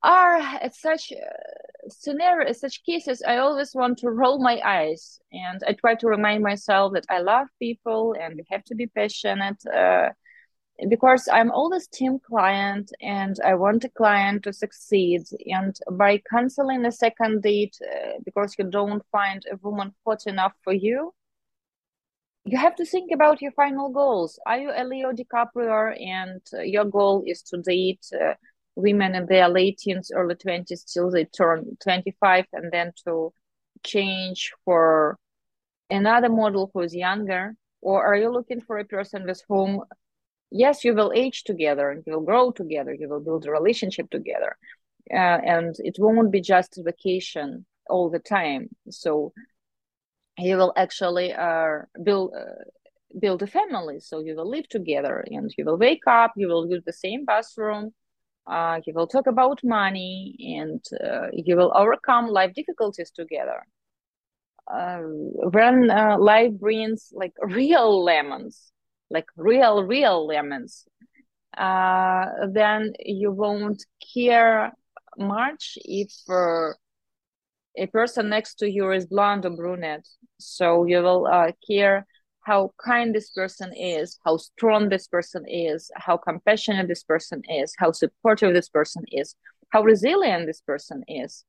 [0.03, 5.63] are at such uh, scenario such cases i always want to roll my eyes and
[5.67, 9.61] i try to remind myself that i love people and we have to be passionate
[9.73, 10.09] uh,
[10.89, 15.23] because i'm always team client and i want a client to succeed.
[15.47, 20.53] And by canceling a second date uh, because you don't find a woman hot enough
[20.63, 21.13] for you
[22.47, 24.39] you have to think about your final goals.
[24.45, 28.35] Are you a Leo DiCaprio and uh, your goal is to date uh,
[28.75, 33.33] women in their late teens, early 20s till they turn 25 and then to
[33.83, 35.17] change for
[35.89, 37.53] another model who's younger?
[37.81, 39.81] Or are you looking for a person with whom,
[40.49, 44.09] yes, you will age together, and you will grow together, you will build a relationship
[44.09, 44.55] together,
[45.11, 48.69] uh, and it won't be just vacation all the time.
[48.89, 49.33] So
[50.37, 52.63] you will actually uh, build uh,
[53.19, 53.99] build a family.
[53.99, 57.25] So you will live together and you will wake up you will use the same
[57.25, 57.93] bathroom
[58.47, 63.65] uh, you will talk about money and uh, you will overcome life difficulties together.
[64.71, 64.99] Uh,
[65.51, 68.71] when uh, life brings like real lemons
[69.09, 70.85] like real real lemons
[71.55, 74.73] then you won't care
[75.17, 76.11] much if
[77.77, 80.05] a person next to you is blonde or brunette
[80.39, 82.05] so you will uh, care
[82.41, 87.73] how kind this person is how strong this person is how compassionate this person is
[87.77, 89.35] how supportive this person is
[89.69, 91.43] how resilient this person is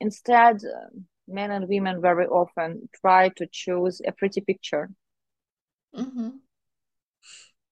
[0.00, 0.88] instead uh,
[1.28, 4.90] men and women very often try to choose a pretty picture
[5.96, 6.30] mm-hmm.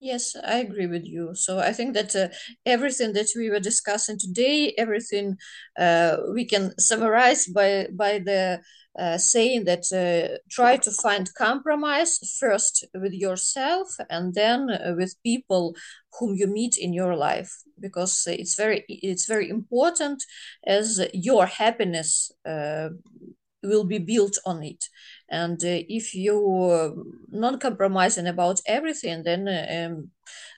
[0.02, 1.34] Yes, I agree with you.
[1.34, 2.28] So I think that uh,
[2.64, 5.36] everything that we were discussing today, everything
[5.78, 8.62] uh, we can summarize by by the
[8.98, 15.22] uh, saying that uh, try to find compromise first with yourself and then uh, with
[15.22, 15.74] people
[16.18, 20.22] whom you meet in your life because it's very it's very important
[20.66, 22.88] as your happiness uh,
[23.62, 24.86] will be built on it
[25.28, 26.36] and uh, if you
[26.70, 26.90] uh,
[27.30, 30.10] non-compromising about everything then um,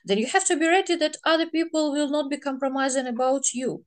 [0.05, 3.83] then you have to be ready that other people will not be compromising about you.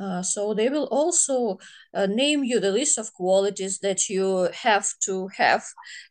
[0.00, 1.58] Uh, so they will also
[1.92, 5.62] uh, name you the list of qualities that you have to have,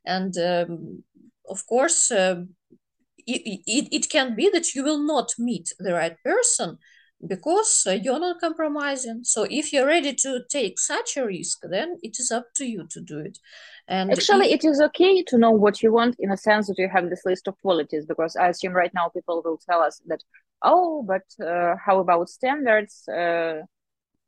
[0.06, 1.04] and um,
[1.50, 2.44] of course, uh,
[3.26, 6.78] it, it, it can be that you will not meet the right person
[7.28, 9.24] because uh, you're not compromising.
[9.24, 12.88] So if you're ready to take such a risk, then it is up to you
[12.92, 13.38] to do it.
[13.88, 14.64] And actually, if...
[14.64, 17.26] it is okay to know what you want in a sense that you have this
[17.26, 18.06] list of qualities.
[18.06, 20.24] Because I assume right now people will tell us that,
[20.62, 23.08] oh, but uh, how about standards?
[23.08, 23.64] Uh,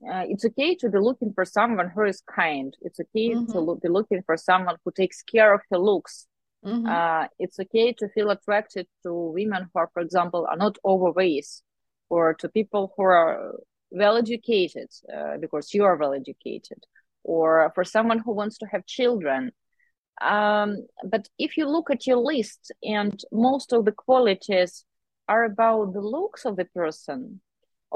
[0.10, 2.76] uh, it's okay to be looking for someone who is kind.
[2.82, 3.52] It's okay mm-hmm.
[3.52, 6.28] to lo- be looking for someone who takes care of her looks.
[6.66, 6.88] Mm-hmm.
[6.88, 11.48] Uh, it's okay to feel attracted to women who are, for example, are not overweight
[12.10, 13.54] or to people who are
[13.92, 16.84] well educated uh, because you are well educated
[17.24, 19.52] or for someone who wants to have children
[20.22, 24.86] um, but if you look at your list and most of the qualities
[25.28, 27.42] are about the looks of the person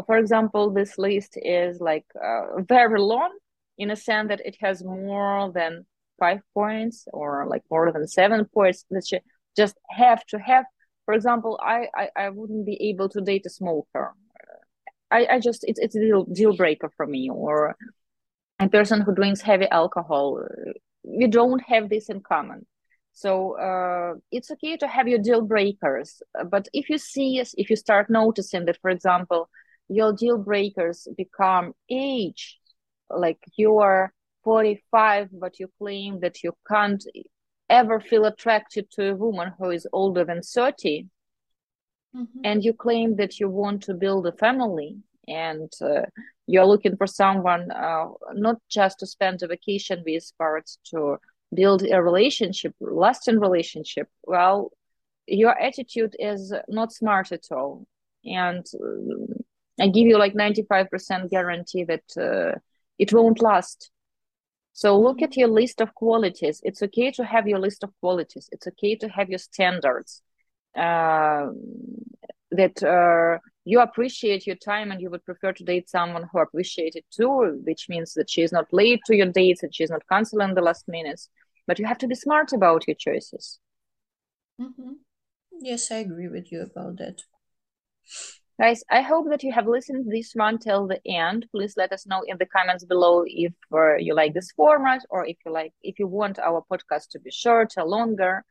[0.05, 3.31] for example this list is like uh, very long
[3.77, 5.85] in a sense that it has more than
[6.19, 9.19] five points or like more than seven points that you
[9.55, 10.65] just have to have
[11.05, 14.13] for example, I, I, I wouldn't be able to date a smoker.
[15.11, 17.29] I, I just it's it's a deal deal breaker for me.
[17.29, 17.75] Or
[18.59, 20.43] a person who drinks heavy alcohol.
[21.03, 22.65] We don't have this in common.
[23.13, 27.77] So uh, it's okay to have your deal breakers, but if you see, if you
[27.77, 29.47] start noticing that, for example,
[29.89, 32.59] your deal breakers become age,
[33.09, 34.11] like you are
[34.43, 37.03] 45, but you claim that you can't
[37.69, 41.07] ever feel attracted to a woman who is older than 30
[42.15, 42.39] mm-hmm.
[42.43, 46.01] and you claim that you want to build a family and uh,
[46.45, 51.17] you're looking for someone uh, not just to spend a vacation with but to
[51.55, 54.07] build a relationship lasting relationship.
[54.23, 54.71] Well
[55.27, 57.87] your attitude is not smart at all.
[58.23, 59.33] And uh,
[59.79, 62.57] i give you like 95% guarantee that uh,
[62.97, 63.91] it won't last
[64.75, 66.59] so look at your list of qualities.
[66.61, 68.49] It's okay to have your list of qualities.
[68.51, 70.21] It's okay to have your standards.
[70.75, 71.47] Uh,
[72.51, 76.97] that uh, you appreciate your time and you would prefer to date someone who appreciates
[76.97, 80.05] it too, which means that she is not late to your dates and she's not
[80.11, 81.29] canceling the last minutes.
[81.67, 83.59] But you have to be smart about your choices.
[84.59, 84.91] Mm-hmm.
[85.61, 87.21] Yes, I agree with you about that.
[88.57, 91.45] Guys, I hope that you have listened this one till the end.
[91.51, 95.25] Please let us know in the comments below if uh, you like this format or
[95.25, 98.45] if you like if you want our podcast to be shorter, longer.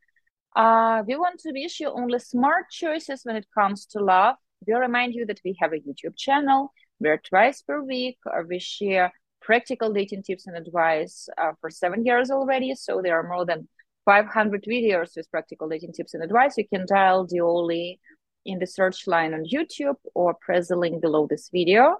[0.54, 4.36] Uh, we want to wish you only smart choices when it comes to love.
[4.66, 8.58] We remind you that we have a YouTube channel where twice per week uh, we
[8.58, 12.74] share practical dating tips and advice uh, for seven years already.
[12.74, 13.68] So there are more than
[14.04, 16.58] 500 videos with practical dating tips and advice.
[16.58, 17.96] You can dial Diona
[18.44, 21.98] in the search line on YouTube or press the link below this video.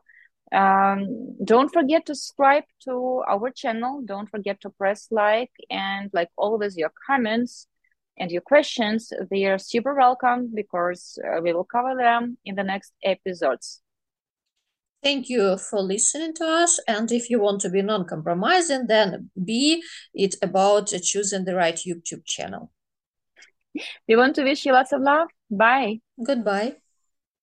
[0.53, 4.03] Um, don't forget to subscribe to our channel.
[4.05, 7.67] Don't forget to press like and like always your comments
[8.19, 9.13] and your questions.
[9.31, 13.81] They are super welcome because uh, we will cover them in the next episodes.
[15.03, 16.81] Thank you for listening to us.
[16.89, 19.83] And if you want to be non compromising, then be
[20.15, 22.71] it about choosing the right YouTube channel.
[24.09, 25.29] We want to wish you lots of love.
[25.51, 26.01] Bye.
[26.19, 26.81] Goodbye.